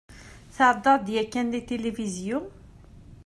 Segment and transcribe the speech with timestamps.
[0.55, 2.39] Tεeddaḍ-d yakan deg tilivizyu?